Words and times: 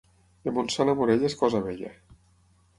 De 0.47 0.53
Montsant 0.55 0.91
a 0.95 0.95
Morella 1.01 1.29
és 1.31 1.37
cosa 1.45 1.63
vella. 1.69 1.95